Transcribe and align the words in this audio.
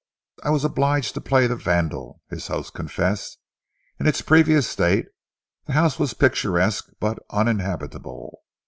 "I 0.43 0.49
was 0.49 0.63
obliged 0.63 1.13
to 1.13 1.21
play 1.21 1.45
the 1.45 1.55
vandal," 1.55 2.23
his 2.27 2.47
host 2.47 2.73
confessed. 2.73 3.37
"In 3.99 4.07
its 4.07 4.23
previous 4.23 4.67
state, 4.67 5.05
the 5.65 5.73
house 5.73 5.99
was 5.99 6.15
picturesque 6.15 6.89
but 6.99 7.19
uninhabitable. 7.29 8.39